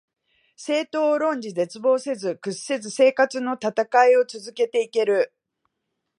[0.57, 5.31] 政党を論じ、絶望せず、屈せず生活のたたかいを続けて行ける